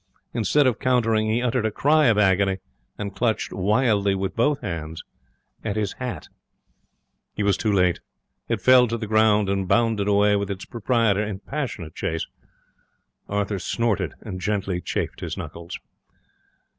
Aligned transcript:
Instead 0.33 0.65
of 0.65 0.79
countering, 0.79 1.29
he 1.29 1.43
uttered 1.43 1.63
a 1.63 1.69
cry 1.69 2.07
of 2.07 2.17
agony, 2.17 2.57
and 2.97 3.13
clutched 3.15 3.53
wildly 3.53 4.15
with 4.15 4.35
both 4.35 4.59
hands 4.61 5.03
at 5.63 5.75
his 5.75 5.93
hat. 5.93 6.27
He 7.35 7.43
was 7.43 7.55
too 7.55 7.71
late. 7.71 7.99
It 8.49 8.61
fell 8.61 8.87
to 8.87 8.97
the 8.97 9.05
ground 9.05 9.47
and 9.47 9.67
bounded 9.67 10.07
away, 10.07 10.35
with 10.37 10.49
its 10.49 10.65
proprietor 10.65 11.21
in 11.23 11.37
passionate 11.41 11.93
chase. 11.93 12.25
Arthur 13.29 13.59
snorted 13.59 14.15
and 14.21 14.41
gently 14.41 14.81
chafed 14.81 15.19
his 15.19 15.37
knuckles. 15.37 15.77